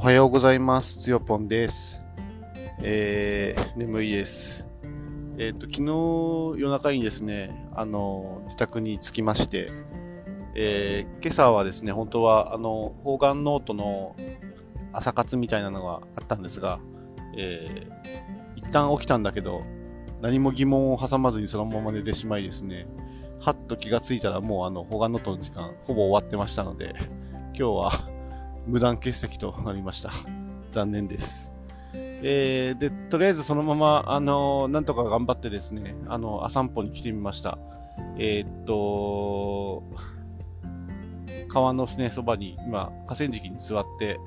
[0.00, 0.96] おはようございます。
[0.96, 2.06] つよぽんです。
[2.82, 4.64] えー、眠いです。
[5.36, 9.70] えっ、と、昨日夜中にですね、あの、自宅に着きまして、
[10.54, 14.16] えー、今朝はですね、本当は、あの、方眼ノートの
[14.94, 16.80] 朝活みたいなのがあったんですが、
[17.36, 19.64] えー、一旦起きたんだけど、
[20.22, 22.86] 何も疑問を挟まずにそのまま寝てしまいですね、
[23.38, 26.94] はっと気がついたらもうあの、方眼ノートの時間、ほぼ終わってましたので、
[27.52, 28.09] 今日は
[28.66, 30.10] 無断欠席となりました。
[30.70, 31.52] 残念です。
[32.22, 37.58] えー、で、とりあえずそのまま、あのなんとか頑張ってですね、あの、あ散歩に来てみました。
[38.16, 39.82] えーっと、
[41.48, 44.18] 川のね、そばに、今、河川敷に座って、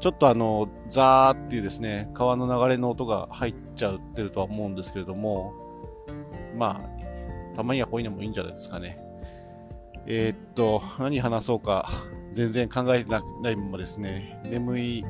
[0.00, 5.54] ちょっとあの、ザーっていうですね、川の流れの音が入っちゃってるとは思うんですけれども、
[6.56, 8.98] まあ、たまにはこういうのもいいんじゃないですかね。
[10.06, 11.88] えーっと、何話そうか、
[12.32, 15.04] 全然考えてないままですね、眠い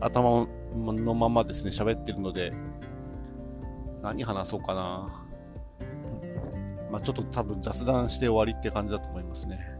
[0.00, 2.52] 頭のままですね、喋ってるので、
[4.02, 5.22] 何話そうかな。
[6.90, 9.76] まあちょっと多分雑談して終わりって感じだと思いますね。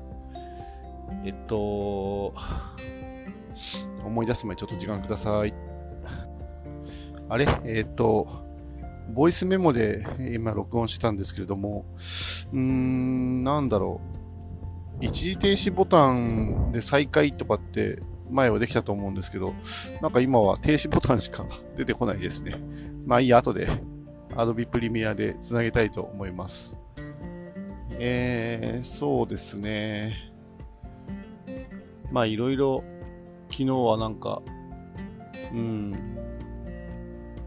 [1.24, 2.34] えっと、
[4.04, 5.54] 思い出す前ちょっと時間ください。
[7.28, 7.46] あれ？
[7.64, 8.28] えっと、
[9.12, 11.84] ボイスメモで今録音してたんですけれども、
[12.52, 14.15] うーん、なんだろう。
[15.00, 19.54] 一時停止ボタンで再開とかって前はできたと思うんですけど、
[20.00, 21.44] なんか今は停止ボタンしか
[21.76, 22.54] 出てこないですね。
[23.04, 23.68] まあいいや、後で
[24.30, 26.76] Adobe Premiere で繋げたいと思います。
[27.98, 30.32] えー、そうですね。
[32.10, 32.82] まあいろいろ、
[33.50, 34.42] 昨日はなんか、
[35.52, 35.94] うん、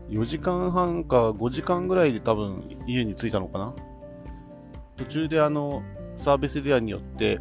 [0.10, 3.74] 4時間半か5時間ぐらいで多分家に着いたのかな。
[4.98, 5.84] 途中であの、
[6.20, 7.40] サービスエリアによって、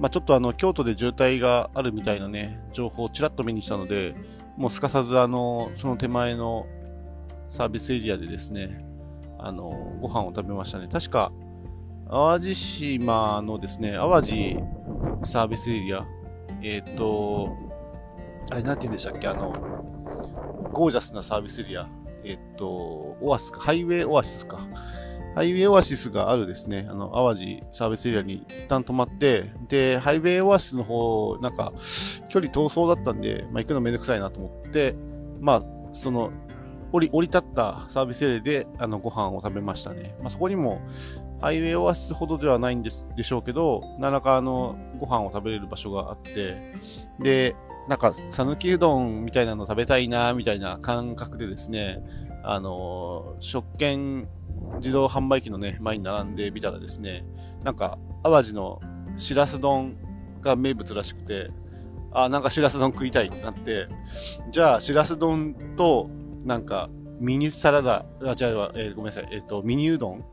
[0.00, 4.16] まあ、ちょっとあの、京都で渋滞があるみたいなね、情報をちらっと目にしたので、
[4.56, 6.66] もうすかさずあの、その手前の
[7.48, 8.84] サービスエリアでですね、
[9.38, 10.88] あの、ご飯を食べましたね。
[10.90, 11.32] 確か、
[12.10, 14.56] 淡路島のですね、淡路
[15.22, 16.04] サービスエリア、
[16.62, 17.56] えっ、と、
[18.50, 19.52] あれなんて言うんでしたっけ、あの、
[20.72, 21.88] ゴージャスなサービスエリア、
[22.24, 24.58] えっ、と、オアシスか、ハイウェイオアシスか。
[25.34, 31.72] ハイウェイオアシスがあるですね、あの、淡路サービスエリアに一旦止まって、で、ハイウェイオアシスの方、なんか、
[32.28, 34.96] 距離遠そうだったんで、まあ、行くのめんどくさいなと思って、
[35.40, 36.32] まあ、その、
[36.92, 40.16] 降り、降り立ったサービスエリアで、あの、ご飯を食べましたね。
[40.20, 40.80] まあ、そこにも、
[41.40, 46.74] ハイウェイオアシスほどではないんです、でしょうけど、何らかあの、ご飯を食べれる場所があって、
[47.20, 47.54] で、
[47.88, 52.02] なんか、讃岐うどんみたいなの食べたいな、みたいな感覚でですね、
[52.42, 54.28] あの、食券
[54.76, 57.24] 自動販売機のね、前に並んでみたらですね、
[57.64, 58.80] なんか、淡路の
[59.16, 59.96] しらす丼
[60.40, 61.50] が名物らしくて、
[62.12, 63.88] あ、なんかしらす丼食いたいってなって、
[64.50, 66.08] じゃあ、しらす丼と、
[66.44, 70.24] なんか、ミニサラダ、あ、じゃあ、えーごめんなさい、えっ、と、ミニうどん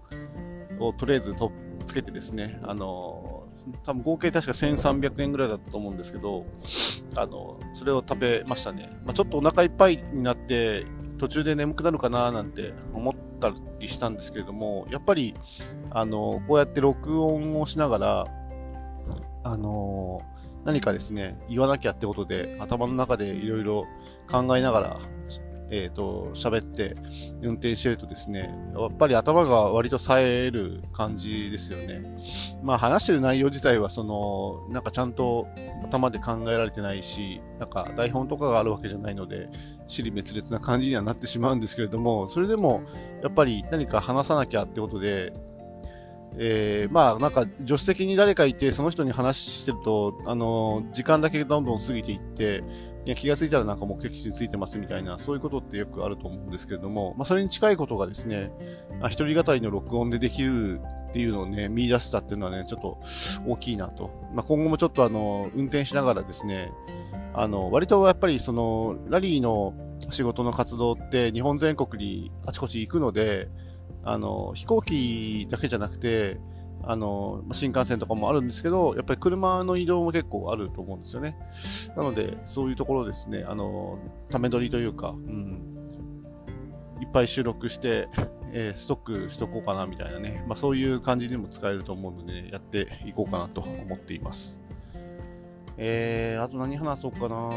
[0.79, 1.51] をとりあえずと
[1.85, 3.47] つけてですね、あの
[3.83, 6.45] 多分合計確か1300円ぐらいだったと思うんですけど、
[7.15, 8.89] あのそれを食べましたね。
[9.05, 10.85] まあ、ちょっとお腹いっぱいになって、
[11.17, 15.33] 途中で眠くなるかななんて思っったりしたんですけれども、やっぱり、
[15.91, 18.27] あの、こうやって録音をしながら、
[19.43, 20.21] あの、
[20.65, 23.85] 何かですね、言わなきゃってことで、頭の中でいろいろ
[24.29, 24.99] 考えながら、
[25.69, 26.95] えっ、と、喋って
[27.41, 32.03] 運転してるとですね、やっぱり頭が割と冴える感じですよね。
[32.63, 35.47] まあ話してる内容自体はその、なんかちゃんと
[35.83, 39.49] 頭で考えられてないし、なんか台本とかがあるわけじゃないので、
[39.87, 42.83] 尻滅裂な感じにはなってしまうんですけれども、それでも
[43.21, 45.33] やっぱり何か話さなきゃってことで、
[46.39, 52.63] えー、まあなんか助手席に誰かいてその人に話してると、あの時間だけどんどん過ぎていって、
[53.07, 58.51] いや気がついたらなんか目的地についてますみたいな、そういうことってよくあると思うんですけれども、まあそれに近いことがですね、
[59.01, 62.99] あ一人語りの録音でできるっていうのをね、見出したっていうのはね、ちょっと
[63.47, 64.11] 大きいなと。
[64.33, 66.73] まあ今後もちょっとあの、運転しながらですね、
[67.33, 69.73] あの、割とやっぱりその、ラリーの
[70.09, 73.47] 仕事の活動って日本全国にあちこち行くので、
[74.03, 76.41] あの、飛行機だけじゃなくて、
[76.83, 81.37] あの、新幹線とかもあるんですけど、やっぱり車の移動も結構あると思うんですよね。
[81.95, 85.71] なので、そういうところですね、あの、ため撮りというか、うん、
[87.01, 88.07] いっぱい収録して、
[88.53, 94.61] えーストックしとこうかなみたいなね、まあそういう感じにも使えると思うので、やっていこうかなと思っています。
[95.77, 97.49] えー、あと何話そうかな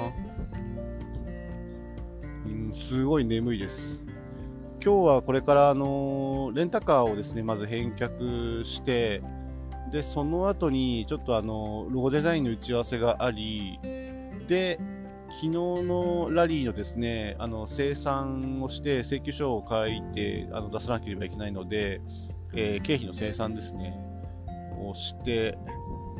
[2.47, 4.05] うん、すごい眠いです。
[4.83, 9.23] 今日はこれからあのレンタカーをですね、まず返却して、
[9.91, 13.79] で、その後にちょっとあのロゴデザインの打ち合わせがあり、
[14.49, 14.79] で、
[15.29, 22.01] 昨日のラリーのですね、あの、生産をして請求書を書いてあの出さなければいけないので、
[22.55, 24.01] えー、経費の生産ですね、
[24.81, 25.59] をして、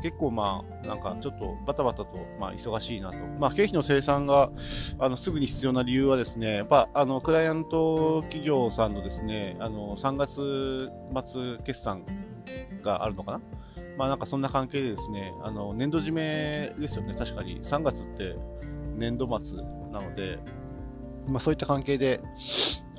[0.01, 3.17] 結構まあ、なんかちょっとバタバタと、まあ忙しいなと。
[3.39, 4.51] まあ経費の生産が、
[4.99, 10.89] あの、すぐに必要な理由はですね、やっぱ、あの、クライアント企業さんのですね、あの、3月
[11.25, 12.03] 末決算
[12.81, 13.41] があるのかな？
[13.97, 17.61] まあなんかそんな関係でですね、あの、年度締めですよね、確かに。
[17.61, 18.35] 3月って
[18.95, 19.57] 年度末
[19.91, 20.39] なので、
[21.27, 22.19] まあそういった関係で、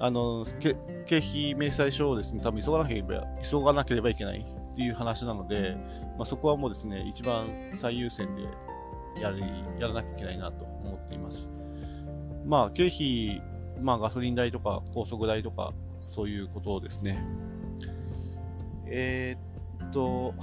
[0.01, 0.77] あの、経
[1.19, 5.77] 費明細書をですね、多分急がなければ、急がなければいけないっていう話なので、
[6.17, 8.43] まあそこはもうですね、一番最優先で
[9.21, 9.41] やり、
[9.79, 11.51] やらなきゃいけないなと思っています。
[12.45, 13.43] まあ経費、
[13.81, 15.73] まあガソリン代とか高速代とか、
[16.09, 17.25] そういうことですね。
[18.87, 20.35] えー、っと、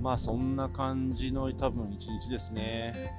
[0.00, 3.16] まあそんな感じの多分一日ですね。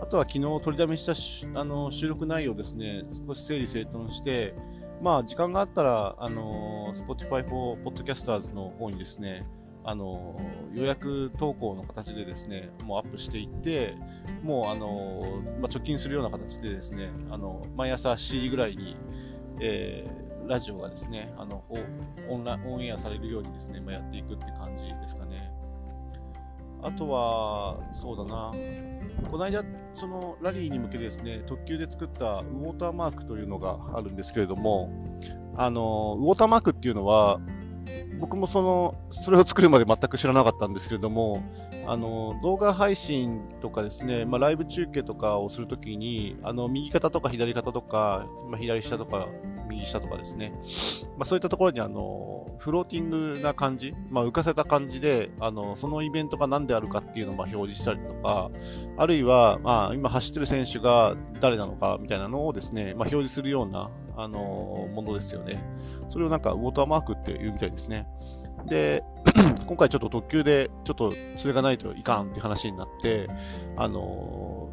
[0.00, 1.06] あとは昨日取りだめし
[1.52, 4.54] たあの収録内容ですね、少し整理整頓して、
[5.02, 9.46] まあ時間があったら、あの Spotify for Podcasters の方にですね、
[9.84, 10.40] あの
[10.74, 13.94] 予約投稿の形でですね、もうアップしていって、
[14.42, 18.96] もうあの、まあ、貯金するような形でですね、あの毎朝7時ぐらいに、
[19.60, 21.62] えー、ラジオがですね、あの
[22.28, 25.52] オンラオンエアされるようにですね、まあ、やっていくって感じですかね。
[26.82, 28.52] あとは、そうだな。
[29.30, 29.62] この間、
[29.96, 34.92] そのラリーに向けてですね、特急で作ったウォーターマークというのがあるんですけれども、
[35.56, 37.40] あの、ウォーターマークっていうのは、
[38.18, 41.42] 僕もその、それを作るまで全く知らなかったんですけれども、
[41.86, 49.28] あの、動画配信とかですね、まあ、ライブ中継とかをするときに、あの、右肩とか左肩とか、まあ、左下とか、
[49.68, 50.52] 右下とかですね、
[51.16, 58.50] まあ、そういったところにあの、フローティングな感じ、まあ、浮かせた感じで、あの、そのイベントが何であるかっていうのをま表示したりとか、
[58.96, 65.62] あるいは、まあ、今走ってる選手が誰なのかみたいなのをですね、まあ、表示するような、あの、ものですよね。
[66.08, 68.05] それをなんか、ウォーターマークって言うみたいですね。
[68.66, 69.02] で、
[69.66, 73.28] 今回ちょっと特急で、ちょっとそれがないといかんって話になって、
[73.76, 74.72] あの、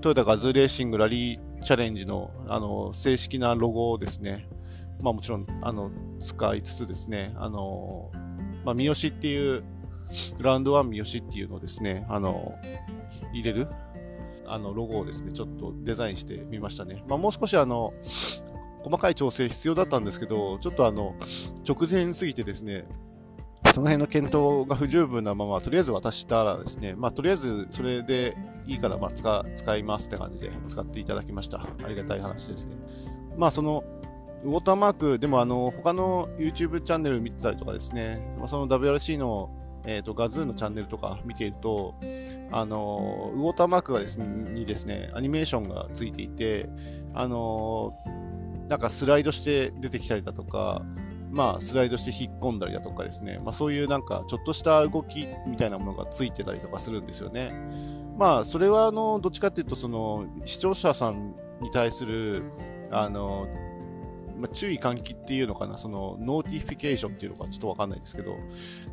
[0.00, 4.48] トヨタガズレーシングラリーチャレンジの、あの、正式なロゴをですね、
[5.00, 5.90] まあもちろん、あの、
[6.20, 8.10] 使いつつですね、あの、
[8.64, 9.64] まあ、三好っていう、
[10.40, 12.54] ラウンドワン三好っていうのをですね、あの、
[13.32, 13.68] 入れる、
[14.46, 17.02] あの、ロゴをですね、ちょっとデザインしてみましたね。
[17.08, 17.92] まあもう少しあの、
[18.82, 21.14] 細かい調整必要だったんですけど、ちょっとあの、
[21.68, 22.84] 直前すぎてですね、
[23.74, 28.36] その辺の検討が不十分なまま、とりあえず渡したらですね、まあ、とりあえずそれで
[28.66, 31.58] いいから、まあ、使、使いますって感じで使っていただきました。
[31.84, 32.76] ありがたい話ですね。
[33.36, 33.84] まあ、その、
[34.44, 39.50] ウォーターマーク、でもあの、他の YouTube チャンネル見てたりとかですね、ま、その WRC の
[39.84, 41.94] えっ、ー、と、ガズーのチャンネルとか見ていると、
[42.52, 46.68] あの、ウォーターマークがですね、にですね、アニメーションがついていて、
[47.14, 47.92] あの、
[48.72, 50.80] なんかスライドして出てきたりだとか、
[51.30, 57.52] まあ、スライドして引っ込んだりだとかですね、まあ、そういうなんか、ちょっとした動きみたいなものがついてたりとかするんですよね。
[58.16, 62.44] まあ、それは、あの、どっちかっていうと、その、視聴者さんに対する、
[62.90, 63.46] あの、
[64.38, 68.36] まあ、注意喚起っていうのかな、その、 notification っていうのかちょっとわかんないですけど、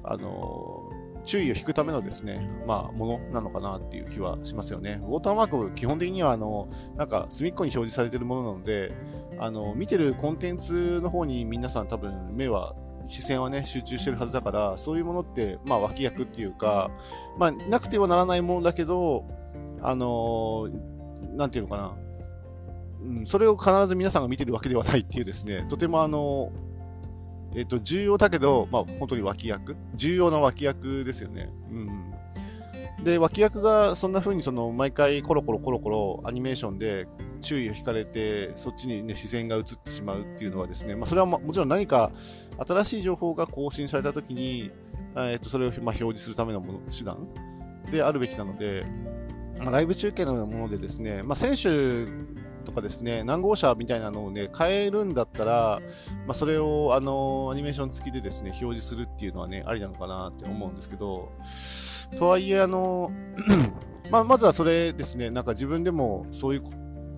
[0.03, 0.89] あの、
[1.29, 4.99] 注意を引くためのですね、まあ、ものなのかなっていう気はしますよね。
[5.03, 6.67] ウォーターマーク、基本的には、あの、
[6.97, 8.91] なんか、隅っこに表示されてるものなので、
[9.37, 12.73] あの、見てるコンテンツの方に皆さん多分目は、
[13.07, 16.89] 視線はね、集中してるはずだから、そういうものって、まあ、脇役っていうか、
[17.37, 19.25] まあ、なくてはならないものだけど、
[19.81, 20.67] あの
[21.35, 21.93] なんていうのかな、
[23.01, 26.51] うん、それを必ず皆さんが見てるわけではないっていうですね、とてもあの、
[27.55, 31.49] えっ、と、重要だけど、まあ、本当に脇役重要な脇役ですよね。
[31.71, 32.13] うん。
[33.03, 37.07] で、脇役がそんな風にその、毎回コロコロコロコロアニメーションで
[37.41, 42.11] 注意を引かれて、そっちにね、視線が移ってしまうっていうのはですね、まあ、それはもちろん何か
[42.67, 44.71] 新しい情報が更新された時に、
[45.15, 47.27] えっ、と、それをまあ表示するためのもの、手段
[47.91, 48.85] であるべきなので、
[49.59, 52.05] まあ、ライブ中継のようなものでですね、まあ、選手
[52.63, 55.81] とかですね、何号車みたいなのをね、変えるんだったら、
[56.25, 61.31] まあ、それを、あの、アニメーション付きでですね、表示するっていうのはね、ありなのかなって思うんですけど、
[62.17, 63.11] とはいえ、あの、
[64.11, 66.61] まあ、まずはそれですね、なんか自分でもそういっ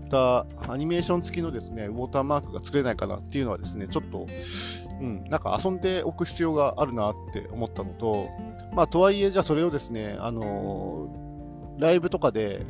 [0.09, 4.27] たアニメーション付きのですね、ウォーターマークが作れないかなっていうのはですね、ちょっと、
[4.99, 8.29] うん、なんか遊んでおく必要があるなって思ったのと、
[8.73, 11.07] まあ、とはいえ、じゃあそれをですね、あの
[11.79, 12.65] ライブとかで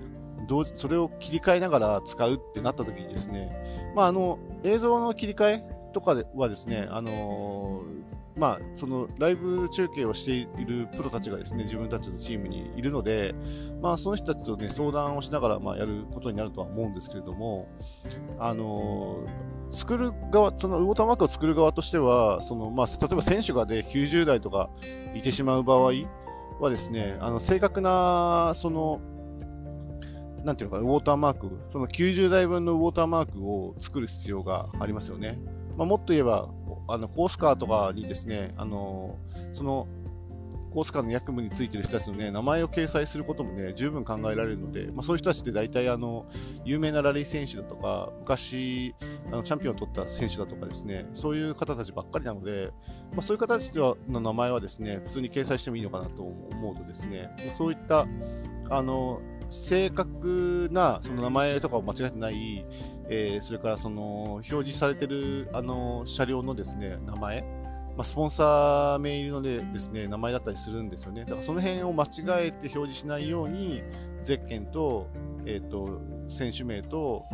[0.48, 3.52] 同時、それを切り替えながら使うってなった時にですね、
[3.96, 7.84] まあ、あの、映像の切り替えとかではですね、あの
[8.38, 13.36] まあ、そのライブ中継をしているプロたちがですね、自分たちのチームにいるので、
[13.82, 17.68] まあ、その人たちとね、相談をしながら、まあ、やることになるとは思うんですけれども、
[18.40, 19.26] あの、
[19.70, 24.70] 作る側、そのウォーターマークを作る側としては、その、まあ、例えば選手がで、ね、90代とか
[25.14, 25.92] いてしまう場合
[26.60, 29.02] はですね、あの、正確な、その、
[30.44, 35.40] なんていうのかな、ウォーターマーク、その90台分のウォーターマークを作る必要がありますよね。
[35.78, 36.50] まあ、もっと言えば、
[36.88, 39.18] あのコースカーとかにですね、あの
[39.54, 39.88] その
[40.72, 46.26] コースカーの役務についてる人たちの、ね、名前を掲載することも、ね、十分考えられるので、まあ、そういう人たちって大体あの
[46.64, 48.96] 有名なラリー選手だとか昔
[49.28, 52.72] あのチャンピオンを取った選手だとかですねそういう方たちばっかりなので、
[53.12, 58.08] まあ、そういう方たちの名前はですね普通に掲載してもいいのかなと思うとですねそういった
[58.70, 59.22] あの
[59.52, 62.66] 正確なその名前とかを間違えてない、
[63.10, 67.42] えー、それからその表示されてるあの車両のですね名前、
[67.98, 71.26] まあ、スポンサー名入りのでですね名前だったりするんですよね。
[71.26, 73.84] だからその辺を間違えて表示しないように
[74.24, 75.10] ゼッケンと,、
[75.46, 77.26] えーと、選手名と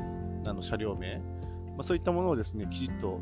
[0.47, 1.23] あの車両名、ま
[1.79, 3.21] あ、そういったものをですねきちっと。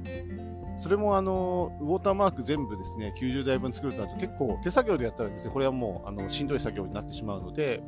[0.78, 7.82] それもあのウォーターマーク全部ですね90台分作るとなると結構手作業でやったらですねこれはもうあのしんどい作業になってしまうので、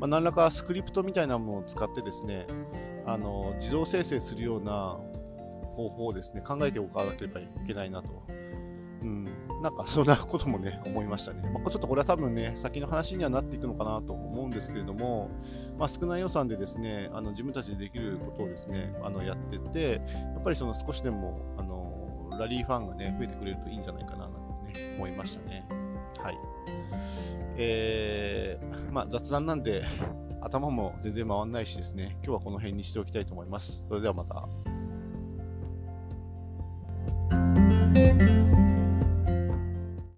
[0.00, 2.46] まあ、何らかスクリプトみたいなものを使ってですね
[3.06, 4.98] あの自動生成するような
[5.72, 8.22] 方法をですね考えておかなければいけないなと。
[9.02, 9.24] うん、
[9.62, 11.42] なんかそんなこともね、思いましたね。
[11.50, 15.30] まあ、ちょっとこれは多分ね、先の話にはなっていくのかなと思うんですけれども、
[15.78, 20.02] まあ、少ない予算でですね、あの自分たちでできることをですね、あのやってて、
[20.34, 24.32] やっぱりその少しでもあのラリーファンがね、増えてくれるといいんじゃないかななん
[24.70, 25.66] てね、思いましたね。
[26.22, 26.38] はい。
[27.56, 29.84] えー、まあ、雑談なんで、
[30.40, 33.84] 頭も全然回らないしですね、今日はこの辺にしておきたいと思います。
[33.88, 34.48] それではまた。